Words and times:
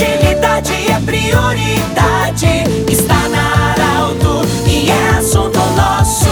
agilidade 0.00 0.72
é 0.90 1.00
prioridade. 1.00 2.64
Está 2.90 3.28
na 3.28 3.72
Arauto 3.72 4.46
e 4.66 4.90
é 4.90 5.08
assunto 5.18 5.58
nosso. 5.76 6.30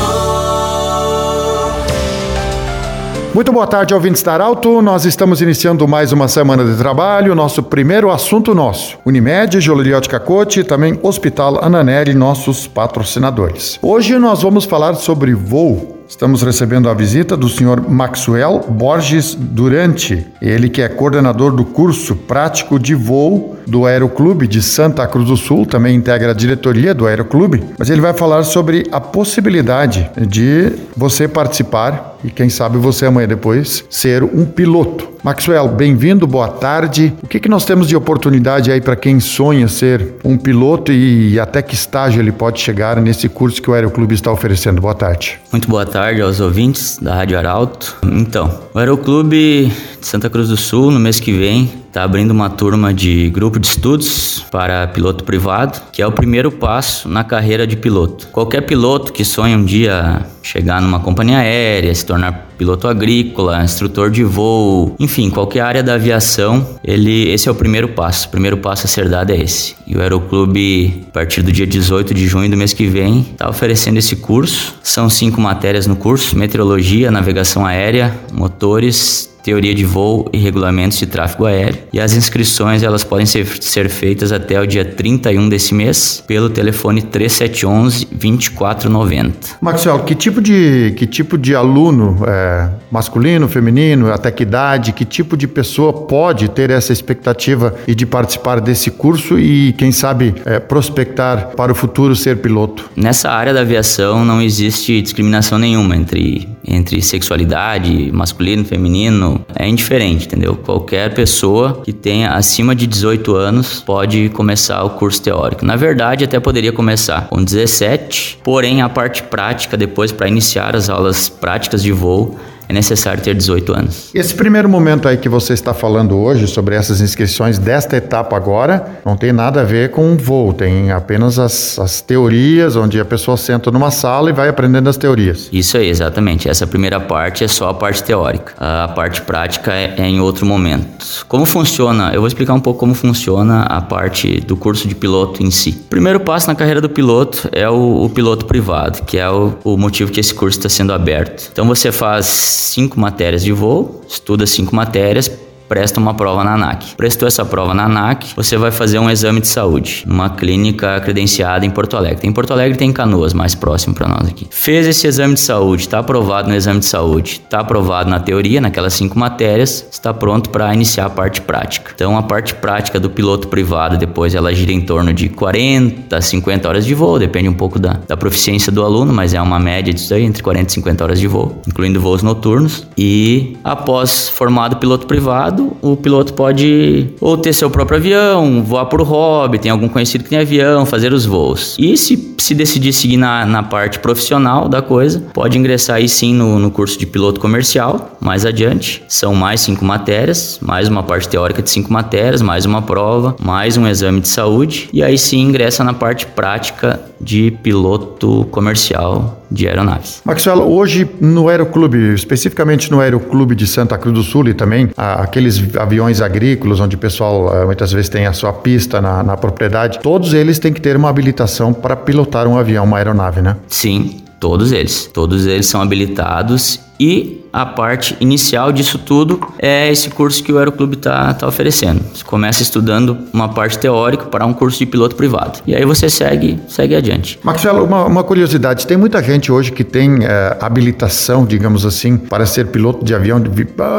Muito 3.35 3.53
boa 3.53 3.67
tarde, 3.67 3.95
ouvintes 3.95 4.23
da 4.23 4.33
Arauto. 4.33 4.81
Nós 4.81 5.05
estamos 5.05 5.43
iniciando 5.43 5.87
mais 5.87 6.13
uma 6.13 6.29
semana 6.29 6.65
de 6.65 6.77
trabalho. 6.77 7.35
Nosso 7.35 7.63
primeiro 7.63 8.11
assunto 8.11 8.55
nosso. 8.55 8.99
Unimed, 9.05 9.61
Joliriote 9.61 10.09
Cacote, 10.09 10.65
também 10.65 10.99
Hospital 11.03 11.63
Ananelli, 11.63 12.15
nossos 12.15 12.67
patrocinadores. 12.67 13.79
Hoje 13.83 14.19
nós 14.19 14.43
vamos 14.43 14.65
falar 14.65 14.95
sobre 14.95 15.35
voo 15.35 15.99
Estamos 16.09 16.41
recebendo 16.41 16.89
a 16.89 16.95
visita 16.95 17.37
do 17.37 17.51
senhor 17.51 17.83
Maxwell 17.87 18.65
Borges 18.67 19.35
Durante, 19.35 20.27
ele 20.41 20.71
que 20.71 20.81
é 20.81 20.89
coordenador 20.89 21.53
do 21.53 21.67
curso 21.67 22.17
prático 22.17 22.79
de 22.79 22.95
voo 22.95 23.58
do 23.69 23.87
Aeroclube 23.87 24.47
de 24.47 24.63
Santa 24.63 25.07
Cruz 25.07 25.29
do 25.29 25.37
Sul, 25.37 25.67
também 25.67 25.95
integra 25.95 26.31
a 26.31 26.35
diretoria 26.35 26.95
do 26.95 27.07
Aeroclube, 27.07 27.63
mas 27.79 27.91
ele 27.91 28.01
vai 28.01 28.15
falar 28.15 28.43
sobre 28.43 28.87
a 28.91 29.01
possibilidade 29.01 30.11
de 30.27 30.73
você 30.97 31.29
participar 31.29 32.17
e 32.25 32.31
quem 32.31 32.49
sabe 32.49 32.79
você 32.79 33.07
amanhã 33.07 33.29
depois 33.29 33.85
ser 33.89 34.23
um 34.25 34.45
piloto. 34.45 35.09
Maxwell, 35.23 35.69
bem-vindo, 35.69 36.27
boa 36.27 36.49
tarde. 36.49 37.13
O 37.23 37.27
que, 37.27 37.41
que 37.41 37.49
nós 37.49 37.65
temos 37.65 37.89
de 37.89 37.97
oportunidade 37.97 38.71
aí 38.71 38.81
para 38.81 38.97
quem 38.97 39.21
sonha 39.21 39.69
ser 39.69 40.15
um 40.25 40.37
piloto 40.37 40.93
e 40.93 41.39
até 41.39 41.61
que 41.61 41.75
estágio 41.75 42.21
ele 42.21 42.33
pode 42.33 42.61
chegar 42.61 43.01
nesse 43.01 43.29
curso 43.29 43.61
que 43.61 43.71
o 43.71 43.75
Aeroclube 43.75 44.15
está 44.15 44.31
oferecendo? 44.33 44.81
Boa 44.81 44.95
tarde. 44.95 45.39
Muito 45.53 45.69
boa 45.69 45.85
tarde 45.85 46.21
aos 46.21 46.41
ouvintes 46.41 46.99
da 47.01 47.15
Rádio 47.15 47.37
Arauto. 47.37 47.97
Então, 48.05 48.61
o 48.73 48.79
Aeroclube 48.79 49.73
Santa 50.09 50.31
Cruz 50.31 50.49
do 50.49 50.57
Sul, 50.57 50.91
no 50.91 50.99
mês 50.99 51.21
que 51.21 51.31
vem, 51.33 51.71
está 51.87 52.03
abrindo 52.03 52.31
uma 52.31 52.49
turma 52.49 52.95
de 52.95 53.29
grupo 53.29 53.59
de 53.59 53.67
estudos 53.67 54.43
para 54.51 54.87
piloto 54.87 55.23
privado, 55.23 55.83
que 55.93 56.01
é 56.01 56.07
o 56.07 56.11
primeiro 56.11 56.51
passo 56.51 57.07
na 57.11 57.23
carreira 57.23 57.67
de 57.67 57.77
piloto. 57.77 58.27
Qualquer 58.29 58.63
piloto 58.63 59.13
que 59.13 59.23
sonha 59.23 59.55
um 59.55 59.63
dia 59.63 60.25
chegar 60.43 60.81
numa 60.81 60.99
companhia 60.99 61.41
aérea, 61.41 61.95
se 61.95 62.07
tornar 62.07 62.49
piloto 62.57 62.89
agrícola, 62.89 63.63
instrutor 63.63 64.11
de 64.11 64.25
voo, 64.25 64.97
enfim, 64.99 65.29
qualquer 65.29 65.61
área 65.61 65.83
da 65.83 65.93
aviação, 65.93 66.67
ele, 66.83 67.31
esse 67.31 67.47
é 67.47 67.53
o 67.53 67.55
primeiro 67.55 67.89
passo. 67.89 68.29
O 68.29 68.31
primeiro 68.31 68.57
passo 68.57 68.87
a 68.87 68.89
ser 68.89 69.11
dado 69.11 69.31
é 69.31 69.37
esse. 69.37 69.77
E 69.87 69.95
o 69.95 70.01
Aeroclube, 70.01 71.05
a 71.09 71.13
partir 71.13 71.43
do 71.43 71.53
dia 71.53 71.67
18 71.67 72.15
de 72.15 72.27
junho 72.27 72.51
do 72.51 72.57
mês 72.57 72.73
que 72.73 72.87
vem, 72.87 73.27
está 73.33 73.47
oferecendo 73.47 73.99
esse 73.99 74.17
curso. 74.17 74.75
São 74.83 75.11
cinco 75.11 75.39
matérias 75.39 75.87
no 75.87 75.97
curso: 75.97 76.35
meteorologia, 76.35 77.11
navegação 77.11 77.67
aérea, 77.67 78.19
motores, 78.33 79.29
teoria 79.49 79.75
de 79.75 79.83
voo 79.83 80.29
e 80.31 80.37
regulamentos 80.37 80.99
de 80.99 81.07
tráfego 81.07 81.47
aéreo. 81.47 81.79
E 81.91 81.99
as 81.99 82.13
inscrições 82.13 82.83
elas 82.83 83.03
podem 83.03 83.25
ser, 83.25 83.47
ser 83.63 83.89
feitas 83.89 84.31
até 84.31 84.61
o 84.61 84.67
dia 84.67 84.85
31 84.85 85.49
desse 85.49 85.73
mês 85.73 86.23
pelo 86.27 86.51
telefone 86.51 87.01
3711 87.01 88.09
2490. 88.13 89.57
Maxwell, 89.59 90.01
que 90.01 90.15
tipo 90.15 90.43
de 90.43 90.93
que 90.99 91.07
tipo 91.07 91.39
de 91.39 91.55
aluno 91.55 92.19
é, 92.27 92.69
masculino, 92.91 93.49
feminino, 93.49 94.13
até 94.13 94.31
que 94.31 94.43
idade, 94.43 94.93
que 94.93 95.07
tipo 95.07 95.35
de 95.35 95.49
pessoa 95.49 95.95
pode 95.95 96.51
ter 96.51 96.69
essa 96.69 96.93
expectativa 96.93 97.75
e 97.87 97.95
de 97.95 98.05
participar 98.05 98.61
desse 98.61 98.91
curso 98.91 99.39
e 99.39 99.73
quem 99.79 99.93
sabe 99.93 100.35
é, 100.45 100.59
prospectar 100.59 101.53
para 101.57 101.73
o 101.73 101.75
futuro 101.75 102.15
ser 102.15 102.37
piloto? 102.37 102.91
Nessa 102.95 103.31
área 103.31 103.55
da 103.55 103.63
aviação 103.63 104.27
não 104.27 104.43
existe 104.43 105.01
discriminação 105.01 105.59
nenhuma 105.59 105.97
entre 105.97 106.47
entre 106.69 107.01
sexualidade, 107.01 108.11
masculino, 108.13 108.65
feminino, 108.65 109.38
é 109.55 109.69
indiferente, 109.69 110.27
entendeu? 110.27 110.57
Qualquer 110.57 111.15
pessoa 111.15 111.83
que 111.85 111.93
tenha 111.93 112.31
acima 112.31 112.75
de 112.75 112.87
18 112.87 113.35
anos 113.35 113.81
pode 113.81 114.29
começar 114.31 114.83
o 114.85 114.91
curso 114.91 115.23
teórico. 115.23 115.65
Na 115.65 115.77
verdade, 115.77 116.25
até 116.25 116.39
poderia 116.39 116.73
começar 116.73 117.29
com 117.29 117.43
17, 117.43 118.39
porém 118.43 118.83
a 118.83 118.89
parte 118.89 119.23
prática 119.23 119.77
depois 119.77 120.13
para 120.13 120.29
iniciar 120.29 120.75
as 120.77 120.89
aulas 120.89 121.29
práticas 121.29 121.83
de 121.83 121.93
voo 121.93 122.39
é 122.69 122.73
necessário 122.73 123.23
ter 123.23 123.35
18 123.35 123.73
anos. 123.73 124.11
Esse 124.15 124.35
primeiro 124.35 124.69
momento 124.69 125.09
aí 125.09 125.17
que 125.17 125.29
você 125.29 125.55
está 125.55 125.73
falando 125.73 126.17
hoje 126.17 126.47
sobre 126.47 126.75
essas 126.75 127.01
inscrições 127.01 127.59
desta 127.59 127.97
etapa 127.97 128.37
agora 128.37 129.01
não 129.05 129.17
tem 129.17 129.33
nada 129.33 129.63
a 129.63 129.65
ver 129.65 129.91
com 129.91 130.17
voo, 130.17 130.53
tem 130.53 130.93
apenas 130.93 131.39
as, 131.39 131.79
as 131.79 132.01
teorias, 132.01 132.77
onde 132.77 133.01
a 133.01 133.05
pessoa 133.05 133.37
senta 133.37 133.71
numa 133.71 133.91
sala 133.91 134.29
e 134.29 134.33
vai 134.33 134.49
aprendendo 134.49 134.89
as 134.89 134.97
teorias. 134.97 135.49
Isso 135.53 135.79
aí, 135.79 135.89
exatamente. 135.89 136.49
Essa 136.49 136.67
primeira 136.67 137.01
parte 137.01 137.43
é 137.43 137.49
só 137.49 137.71
a 137.71 137.75
parte 137.75 138.03
teórica. 138.03 138.53
A 138.59 138.89
parte 138.89 139.23
prática 139.23 139.73
é, 139.73 139.95
é 139.97 140.07
em 140.07 140.21
outro 140.21 140.45
momento. 140.45 141.25
Como 141.27 141.47
funciona? 141.47 142.13
Eu 142.13 142.21
vou 142.21 142.29
explicar 142.29 142.53
um 142.53 142.61
pouco 142.61 142.81
como 142.81 142.95
funciona 142.95 143.63
a 143.63 143.81
parte 143.81 144.41
do 144.41 144.57
curso 144.57 144.87
de 144.87 144.95
piloto 144.95 145.43
em 145.43 145.51
si. 145.51 145.71
O 145.71 145.89
primeiro 145.89 146.21
passo 146.21 146.49
na 146.49 146.55
carreira 146.55 146.81
do 146.81 146.89
piloto 146.89 147.49
é 147.53 147.69
o, 147.69 148.05
o 148.05 148.11
piloto 148.11 148.45
privado, 148.45 149.03
que 149.05 149.17
é 149.17 149.29
o, 149.29 149.55
o 149.65 149.77
motivo 149.77 150.13
que 150.13 150.21
esse 150.21 150.35
curso 150.35 150.59
está 150.59 150.69
sendo 150.69 150.93
aberto. 150.93 151.49
Então 151.53 151.67
você 151.67 151.91
faz 151.91 152.58
cinco 152.59 152.99
matérias 153.01 153.43
de 153.43 153.53
voo, 153.53 154.03
estuda 154.09 154.47
cinco 154.47 154.75
matérias, 154.75 155.31
presta 155.69 156.01
uma 156.01 156.15
prova 156.15 156.43
na 156.43 156.55
ANAC. 156.55 156.97
Prestou 156.97 157.29
essa 157.29 157.45
prova 157.45 157.75
na 157.75 157.85
ANAC, 157.85 158.35
você 158.35 158.57
vai 158.57 158.71
fazer 158.71 158.99
um 158.99 159.11
exame 159.11 159.41
de 159.41 159.49
saúde 159.49 160.05
numa 160.07 160.31
clínica 160.31 161.01
credenciada 161.01 161.67
em 161.67 161.71
Porto 161.71 161.97
Alegre. 161.97 162.27
Em 162.27 162.33
Porto 162.33 162.53
Alegre 162.53 162.79
tem 162.79 162.93
Canoas, 162.93 163.33
mais 163.33 163.55
próximo 163.55 163.95
para 163.95 164.09
nós 164.09 164.29
aqui. 164.29 164.47
Fez 164.51 164.87
esse 164.87 165.07
exame 165.07 165.35
de 165.35 165.41
saúde, 165.41 165.83
está 165.83 165.99
aprovado 165.99 166.49
no 166.49 166.55
exame 166.55 166.81
de 166.81 166.87
saúde, 166.87 167.43
está 167.45 167.61
aprovado 167.61 168.09
na 168.09 168.21
teoria, 168.21 168.61
naquelas 168.61 168.95
cinco 168.95 169.19
matérias, 169.19 169.87
está 169.91 170.15
pronto 170.15 170.51
para 170.51 170.73
iniciar 170.73 171.07
a 171.07 171.11
parte 171.11 171.41
prática. 171.41 171.93
Então 171.95 172.17
a 172.17 172.23
parte 172.23 172.55
prática 172.55 172.99
do 172.99 173.11
piloto 173.11 173.49
privado 173.49 173.97
depois 173.97 174.35
ela 174.35 174.55
gira 174.55 174.73
em 174.73 174.81
torno 174.81 175.13
de 175.13 175.29
40 175.29 176.17
a 176.17 176.21
50 176.21 176.69
horas 176.69 176.85
de 176.85 176.95
voo, 176.95 177.19
depende 177.19 177.49
um 177.49 177.55
pouco 177.55 177.79
da, 177.79 177.99
da 178.07 178.17
proficiência 178.17 178.73
do 178.73 178.85
aluno, 178.85 179.13
mas 179.13 179.35
é 179.35 179.41
uma 179.41 179.59
média 179.59 179.93
disso 179.93 180.15
aí, 180.15 180.25
entre 180.25 180.43
40 180.43 180.71
e 180.71 180.73
50 180.75 181.05
horas 181.05 181.21
de 181.21 181.27
voo, 181.27 181.61
incluindo 181.67 182.01
voos 182.01 182.23
noturnos. 182.23 182.87
E 182.97 183.57
após 183.63 184.29
formado 184.29 184.77
piloto 184.77 185.07
privado, 185.07 185.58
lado, 185.59 185.77
o 185.83 185.97
piloto 185.97 186.33
pode 186.35 187.09
ou 187.21 187.37
ter 187.37 187.53
seu 187.53 187.69
próprio 187.69 187.99
avião, 187.99 188.63
voar 188.63 188.87
por 188.87 189.03
hobby, 189.03 189.59
tem 189.59 189.71
algum 189.71 189.89
conhecido 189.89 190.25
que 190.25 190.31
tem 190.31 190.39
avião, 190.39 190.87
fazer 190.87 191.13
os 191.13 191.27
voos. 191.27 191.77
E 191.79 191.97
se, 191.97 192.35
se 192.39 192.55
decidir 192.55 192.93
seguir 192.93 193.17
na, 193.17 193.45
na 193.45 193.63
parte 193.63 193.99
profissional 193.99 194.69
da 194.69 194.81
coisa, 194.81 195.21
pode 195.35 195.59
ingressar 195.59 195.97
aí 195.97 196.09
sim 196.09 196.33
no, 196.33 196.59
no 196.59 196.71
curso 196.71 196.99
de 196.99 197.07
piloto 197.07 197.41
comercial, 197.41 198.17
mais 198.21 198.47
adiante. 198.47 199.03
São 199.09 199.35
mais 199.35 199.61
cinco 199.61 199.85
matérias, 199.85 200.59
mais 200.63 200.89
uma 200.89 201.03
parte 201.03 201.29
teórica 201.29 201.63
de 201.63 201.71
cinco 201.71 201.93
matérias, 201.93 202.41
mais 202.41 202.65
uma 202.65 202.83
prova, 202.83 203.37
mais 203.41 203.77
um 203.77 203.87
exame 203.87 204.21
de 204.21 204.29
saúde. 204.29 204.89
E 204.93 205.03
aí 205.03 205.19
sim 205.19 205.41
ingressa 205.41 205.83
na 205.83 205.93
parte 205.93 206.27
prática 206.27 207.01
de 207.21 207.51
piloto 207.63 208.47
comercial 208.51 209.43
de 209.51 209.67
aeronaves. 209.67 210.21
Maxwell, 210.25 210.61
hoje 210.61 211.09
no 211.21 211.49
Aeroclube, 211.49 212.15
especificamente 212.15 212.91
no 212.91 213.01
Aeroclube 213.01 213.55
de 213.55 213.67
Santa 213.67 213.97
Cruz 213.97 214.15
do 214.15 214.23
Sul 214.23 214.49
e 214.49 214.55
também 214.55 214.91
aqueles 214.97 215.77
aviões 215.77 216.21
agrícolas 216.21 216.81
onde 216.81 216.97
o 216.97 216.99
pessoal 216.99 217.55
eh, 217.55 217.65
muitas 217.65 217.93
vezes 217.93 218.09
tem 218.09 218.27
a 218.27 218.33
sua 218.33 218.53
pista 218.53 219.01
na, 219.01 219.23
na 219.23 219.37
propriedade, 219.37 219.99
todos 220.01 220.35
eles 220.35 220.59
têm 220.59 220.73
que 220.73 220.81
ter 220.81 220.97
uma 220.97 221.09
habilitação 221.09 221.73
para 221.73 221.97
pilotar 221.97 222.47
um 222.47 222.59
avião, 222.59 222.85
uma 222.85 222.99
aeronave, 222.99 223.41
né? 223.41 223.57
Sim, 223.69 224.23
todos 224.39 224.73
eles. 224.73 225.11
Todos 225.13 225.47
eles 225.47 225.67
são 225.67 225.81
habilitados 225.81 226.81
e 227.01 227.45
a 227.59 227.67
parte 227.67 228.17
inicial 228.21 228.71
disso 228.71 228.99
tudo 228.99 229.41
é 229.59 229.91
esse 229.91 230.11
curso 230.11 230.45
que 230.45 230.53
o 230.53 230.59
Aeroclube 230.59 230.95
está 230.95 231.35
tá 231.35 231.45
oferecendo. 231.45 232.01
Você 232.15 232.23
começa 232.23 232.63
estudando 232.63 233.19
uma 233.33 233.49
parte 233.49 233.77
teórica 233.77 234.27
para 234.27 234.47
um 234.47 234.55
curso 234.55 234.79
de 234.79 234.87
piloto 234.87 235.17
privado. 235.17 235.59
E 235.67 235.75
aí 235.75 235.85
você 235.85 236.09
segue, 236.09 236.61
segue 236.69 236.95
adiante. 236.95 237.37
Maxwell, 237.43 237.83
uma, 237.85 238.05
uma 238.05 238.23
curiosidade: 238.23 238.87
tem 238.87 238.97
muita 238.97 239.21
gente 239.21 239.51
hoje 239.51 239.73
que 239.73 239.83
tem 239.83 240.25
é, 240.25 240.57
habilitação, 240.61 241.45
digamos 241.45 241.85
assim, 241.85 242.17
para 242.17 242.47
ser 242.47 242.69
piloto 242.69 243.05
de 243.05 243.13
avião. 243.13 243.41
De, 243.41 243.51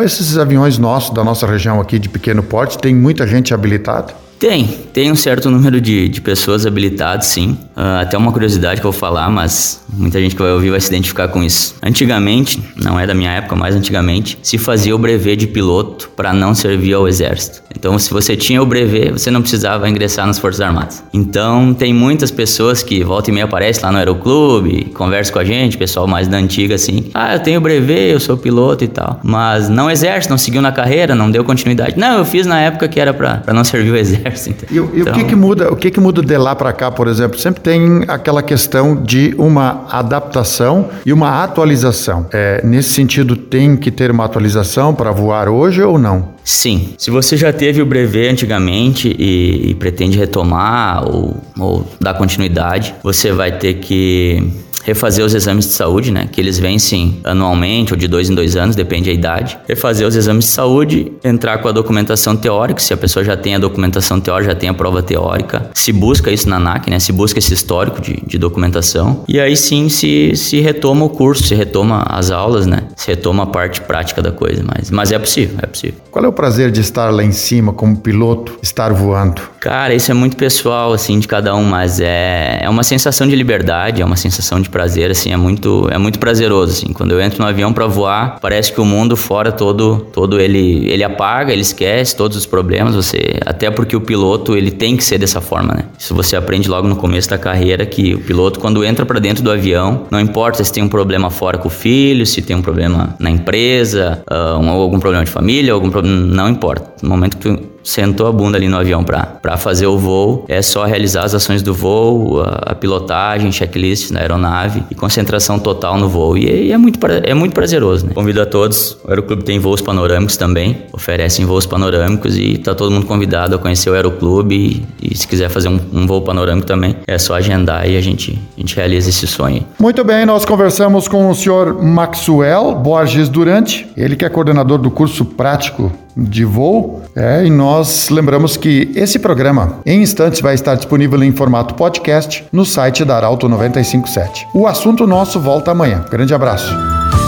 esses 0.06 0.38
aviões 0.38 0.78
nossos, 0.78 1.14
da 1.14 1.24
nossa 1.24 1.46
região 1.46 1.82
aqui 1.82 2.00
de 2.00 2.08
pequeno 2.08 2.42
porte, 2.42 2.78
tem 2.78 2.96
muita 2.96 3.28
gente 3.28 3.54
habilitada? 3.54 4.14
Tem, 4.40 4.66
tem 4.94 5.12
um 5.12 5.18
certo 5.18 5.52
número 5.52 5.82
de, 5.82 6.08
de 6.08 6.22
pessoas 6.22 6.66
habilitadas, 6.66 7.26
sim. 7.26 7.58
Uh, 7.76 8.02
até 8.02 8.18
uma 8.18 8.32
curiosidade 8.32 8.80
que 8.80 8.88
eu 8.88 8.92
vou 8.92 8.98
falar, 8.98 9.30
mas 9.30 9.84
muita 9.92 10.18
gente 10.22 10.34
que 10.34 10.42
vai 10.42 10.52
ouvir 10.54 10.70
vai 10.70 10.80
se 10.80 10.88
identificar 10.88 11.28
com 11.28 11.44
isso. 11.44 11.76
Antigamente, 11.84 12.62
não 12.82 12.98
é 12.98 13.06
da 13.06 13.14
minha 13.14 13.32
época, 13.32 13.54
mas 13.58 13.76
antigamente, 13.76 14.40
se 14.42 14.58
fazia 14.58 14.96
o 14.96 14.98
brevet 14.98 15.36
de 15.36 15.48
piloto 15.48 16.10
para 16.16 16.32
não 16.32 16.56
servir 16.56 16.94
ao 16.94 17.06
exército. 17.06 17.62
Então, 17.78 18.00
se 18.00 18.10
você 18.12 18.38
tinha 18.38 18.62
o 18.62 18.66
brevet, 18.66 19.12
você 19.12 19.30
não 19.30 19.42
precisava 19.42 19.90
ingressar 19.90 20.26
nas 20.26 20.40
Forças 20.40 20.62
Armadas. 20.62 21.04
Então, 21.14 21.74
tem 21.74 21.94
muitas 21.94 22.32
pessoas 22.32 22.82
que 22.82 23.04
volta 23.04 23.30
e 23.30 23.34
meia 23.34 23.46
aparecem 23.46 23.84
lá 23.84 23.92
no 23.92 23.98
Aeroclube, 23.98 24.86
conversam 24.94 25.34
com 25.34 25.40
a 25.40 25.46
gente, 25.46 25.78
pessoal 25.78 26.08
mais 26.08 26.30
da 26.30 26.38
antiga 26.38 26.76
assim. 26.76 27.10
Ah, 27.14 27.36
eu 27.36 27.40
tenho 27.42 27.60
brevet, 27.60 28.14
eu 28.14 28.20
sou 28.22 28.38
piloto 28.38 28.86
e 28.86 28.88
tal. 28.88 29.20
Mas 29.22 29.68
não 29.68 29.92
exército, 29.92 30.32
não 30.32 30.38
seguiu 30.38 30.62
na 30.62 30.72
carreira, 30.72 31.14
não 31.14 31.30
deu 31.30 31.44
continuidade. 31.44 32.00
Não, 32.00 32.20
eu 32.20 32.26
fiz 32.26 32.46
na 32.46 32.60
época 32.62 32.88
que 32.88 33.00
era 33.02 33.14
para 33.14 33.54
não 33.54 33.66
servir 33.66 33.92
o 33.92 33.96
exército 33.98 34.29
E, 34.70 34.76
e 34.76 35.02
então... 35.02 35.14
o 35.14 35.16
que 35.16 35.24
que 35.24 35.36
muda? 35.36 35.72
O 35.72 35.76
que 35.76 35.92
que 35.92 36.00
muda 36.00 36.22
de 36.22 36.38
lá 36.38 36.56
para 36.56 36.74
cá, 36.74 36.92
por 36.92 37.08
exemplo? 37.08 37.40
Sempre 37.40 37.62
tem 37.62 38.04
aquela 38.08 38.42
questão 38.42 38.96
de 38.96 39.34
uma 39.38 39.86
adaptação 39.90 40.90
e 41.06 41.14
uma 41.14 41.44
atualização. 41.44 42.28
É, 42.32 42.62
nesse 42.64 42.90
sentido, 42.90 43.36
tem 43.36 43.76
que 43.76 43.92
ter 43.92 44.12
uma 44.12 44.26
atualização 44.26 44.94
para 44.94 45.12
voar 45.12 45.50
hoje 45.50 45.82
ou 45.82 45.98
não? 45.98 46.40
Sim. 46.44 46.94
Se 46.98 47.12
você 47.12 47.38
já 47.38 47.54
teve 47.54 47.82
o 47.82 47.86
brevet 47.86 48.32
antigamente 48.32 49.16
e, 49.20 49.70
e 49.70 49.76
pretende 49.76 50.18
retomar 50.18 51.08
ou, 51.08 51.38
ou 51.60 51.88
dar 52.00 52.16
continuidade, 52.16 52.96
você 53.04 53.32
vai 53.32 53.52
ter 53.52 53.76
que 53.76 54.52
refazer 54.84 55.26
os 55.26 55.34
exames 55.34 55.66
de 55.66 55.74
saúde, 55.74 56.12
né? 56.12 56.28
Que 56.32 56.40
eles 56.40 56.60
vencem 56.60 57.20
anualmente 57.24 57.94
ou 57.94 57.98
de 57.98 58.08
dois 58.08 58.30
em 58.30 58.36
dois 58.36 58.56
anos, 58.56 58.76
depende 58.76 59.10
da 59.10 59.14
idade. 59.14 59.58
Refazer 59.68 60.08
os 60.08 60.16
exames 60.16 60.46
de 60.46 60.52
saúde, 60.52 61.12
entrar 61.24 61.60
com 61.60 61.68
a 61.68 61.72
documentação 61.72 62.36
teórica, 62.36 62.80
se 62.80 62.94
a 62.94 62.98
pessoa 62.98 63.24
já 63.24 63.36
tem 63.36 63.56
a 63.56 63.60
documentação 63.60 64.20
teórica, 64.20 64.52
já 64.52 64.58
tem 64.58 64.70
a 64.70 64.74
prova 64.74 65.02
teórica. 65.02 65.70
Se 65.74 65.92
busca 65.92 66.32
isso 66.32 66.50
na 66.50 66.58
ANAC, 66.58 66.90
né? 66.90 67.00
Se 67.00 67.12
busca 67.12 67.40
esse 67.40 67.54
histórico 67.54 68.02
de, 68.02 68.22
de 68.26 68.38
documentação. 68.38 69.24
E 69.28 69.40
aí 69.40 69.56
sim 69.56 69.90
se, 69.90 70.36
se 70.36 70.60
retoma 70.60 71.06
o 71.06 71.10
curso, 71.10 71.44
se 71.44 71.56
retoma 71.56 72.06
as 72.10 72.32
aulas, 72.32 72.66
né? 72.66 72.84
Se 72.96 73.08
retoma 73.08 73.44
a 73.44 73.48
parte 73.48 73.82
prática 73.82 74.22
da 74.22 74.32
coisa. 74.32 74.64
Mas, 74.64 74.90
mas 74.90 75.12
é 75.12 75.20
possível, 75.20 75.58
é 75.62 75.66
possível. 75.66 76.00
Qual 76.12 76.24
é 76.24 76.28
o 76.28 76.34
prazer 76.34 76.72
de 76.72 76.82
estar 76.82 77.10
lá 77.10 77.24
em 77.24 77.32
cima 77.32 77.74
como 77.74 77.98
piloto, 77.98 78.58
estar 78.62 78.92
voando? 78.94 79.42
Cara, 79.60 79.94
isso 79.94 80.10
é 80.10 80.14
muito 80.14 80.38
pessoal, 80.38 80.94
assim, 80.94 81.20
de 81.20 81.28
cada 81.28 81.56
um, 81.56 81.64
mas 81.64 82.00
é, 82.00 82.60
é 82.62 82.70
uma 82.70 82.84
sensação 82.84 83.28
de 83.28 83.36
liberdade, 83.36 84.02
é 84.02 84.06
uma 84.06 84.16
sensação 84.16 84.62
de 84.62 84.70
prazer, 84.80 85.12
assim, 85.12 85.34
é 85.34 85.36
muito, 85.36 85.90
é 85.92 85.98
muito 85.98 86.20
prazeroso, 86.20 86.72
assim. 86.72 86.94
Quando 86.94 87.12
eu 87.12 87.20
entro 87.20 87.38
no 87.44 87.46
avião 87.46 87.74
para 87.74 87.86
voar, 87.86 88.40
parece 88.40 88.72
que 88.72 88.80
o 88.80 88.86
mundo 88.86 89.18
fora 89.18 89.52
todo, 89.52 90.08
todo 90.14 90.40
ele, 90.40 90.90
ele 90.90 91.04
apaga, 91.04 91.52
ele 91.52 91.64
esquece 91.64 92.16
todos 92.16 92.38
os 92.38 92.46
problemas, 92.46 92.96
você, 92.96 93.42
até 93.46 93.70
porque 93.70 93.94
o 93.94 94.00
piloto, 94.00 94.56
ele 94.56 94.72
tem 94.72 94.96
que 94.96 95.04
ser 95.04 95.18
dessa 95.18 95.42
forma, 95.42 95.74
né? 95.74 95.84
Isso 95.98 96.16
você 96.16 96.38
aprende 96.38 96.70
logo 96.70 96.88
no 96.88 96.96
começo 96.96 97.30
da 97.30 97.38
carreira 97.38 97.86
que 97.86 98.16
o 98.16 98.20
piloto, 98.20 98.58
quando 98.58 98.82
entra 98.86 99.06
para 99.06 99.20
dentro 99.20 99.44
do 99.44 99.52
avião, 99.52 100.06
não 100.10 100.20
importa 100.20 100.64
se 100.64 100.72
tem 100.72 100.82
um 100.82 100.88
problema 100.88 101.30
fora 101.30 101.58
com 101.58 101.68
o 101.68 101.72
filho, 101.72 102.26
se 102.26 102.42
tem 102.42 102.56
um 102.56 102.62
problema 102.62 103.16
na 103.20 103.30
empresa, 103.30 104.24
uh, 104.32 104.58
um, 104.60 104.70
algum 104.70 104.98
problema 104.98 105.26
de 105.26 105.32
família, 105.32 105.74
algum 105.74 105.90
problema, 105.90 106.16
não 106.16 106.48
importa. 106.48 106.90
No 107.04 107.10
momento 107.10 107.36
que 107.36 107.50
tu 107.50 107.69
sentou 107.84 108.28
a 108.28 108.32
bunda 108.32 108.58
ali 108.58 108.68
no 108.68 108.78
avião 108.78 109.04
para 109.04 109.58
fazer 109.58 109.88
o 109.88 109.98
voo, 109.98 110.46
é 110.48 110.62
só 110.62 110.86
realizar 110.86 111.24
as 111.24 111.34
ações 111.34 111.62
do 111.62 111.74
voo, 111.74 112.42
a, 112.42 112.72
a 112.72 112.76
pilotagem, 112.76 113.52
checklist 113.52 114.12
na 114.12 114.20
aeronave 114.20 114.84
e 114.90 114.96
concentração 114.96 115.60
total 115.60 115.98
no 115.98 116.08
voo. 116.08 116.38
E, 116.38 116.68
e 116.68 116.72
é, 116.72 116.78
muito, 116.78 117.00
é 117.24 117.34
muito 117.34 117.54
prazeroso, 117.54 118.06
né? 118.06 118.14
Convido 118.14 118.42
a 118.42 118.46
todos, 118.46 118.98
o 119.04 119.10
Aeroclube 119.10 119.44
tem 119.44 119.60
voos 119.60 119.82
panorâmicos 119.82 120.38
também, 120.38 120.84
oferecem 120.92 121.46
voos 121.46 121.66
panorâmicos 121.66 122.38
e 122.38 122.58
tá 122.58 122.76
todo 122.76 122.92
mundo 122.92 123.06
convidado 123.06 123.56
a 123.56 123.58
conhecer 123.58 123.90
o 123.90 123.94
Aeroclube 123.94 124.56
e, 125.02 125.12
e 125.12 125.18
se 125.18 125.28
quiser 125.28 125.50
fazer 125.50 125.70
um, 125.70 125.80
um, 125.94 126.08
voo 126.08 126.22
panorâmico 126.22 126.68
também, 126.68 126.96
é 127.08 127.18
só 127.18 127.36
agendar 127.36 127.90
e 127.90 127.98
a 127.98 128.02
gente, 128.02 128.40
a 128.58 128.60
gente 128.60 128.76
realiza 128.76 129.10
esse 129.10 129.28
sonho. 129.28 129.66
Muito 129.80 130.04
bem, 130.04 130.26
nós 130.26 130.46
conversamos 130.46 131.08
com 131.08 131.30
o 131.30 131.36
senhor 131.36 131.82
Maxwell 131.82 132.76
Borges 132.76 133.30
Durante, 133.30 133.88
ele 133.96 134.16
que 134.16 134.26
é 134.26 134.30
coordenador 134.30 134.78
do 134.78 134.92
curso 134.92 135.24
prático 135.24 135.92
de 136.20 136.46
voo. 136.46 137.02
É, 137.16 137.46
e 137.46 137.50
nós 137.50 138.10
lembramos 138.10 138.58
que 138.58 138.92
esse 138.96 139.20
programa, 139.20 139.80
em 139.86 140.02
instantes, 140.02 140.42
vai 140.42 140.54
estar 140.54 140.76
disponível 140.76 141.22
em 141.24 141.32
formato 141.32 141.74
podcast 141.74 142.46
no 142.52 142.66
site 142.66 143.04
da 143.04 143.16
Arauto 143.16 143.50
957. 143.50 144.48
O 144.54 144.68
assunto 144.68 145.06
nosso 145.08 145.40
volta 145.40 145.72
amanhã. 145.72 146.06
Grande 146.10 146.34
abraço. 146.34 146.74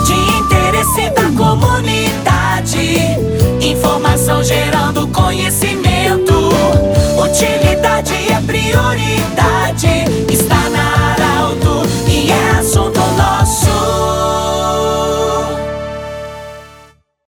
De 0.06 0.14
interesse 0.14 1.10
da 1.12 1.30
comunidade, 1.38 2.98
informação 3.62 4.44
gerando 4.44 5.08
conhecimento. 5.08 6.52
Utilidade 7.18 8.14
é 8.32 8.42
prioridade. 8.46 10.21